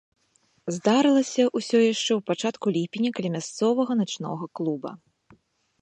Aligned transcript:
Здарылася 0.77 1.43
ўсё 1.57 1.77
яшчэ 1.93 2.11
ў 2.15 2.21
пачатку 2.31 2.65
ліпеня 2.79 3.09
каля 3.19 3.29
мясцовага 3.37 3.93
начнога 4.01 4.43
клуба. 4.61 4.91